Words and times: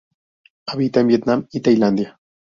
Habita 0.65 1.01
en 1.01 1.05
Vietnam 1.09 1.47
y 1.51 1.61
Tailandia. 1.61 2.19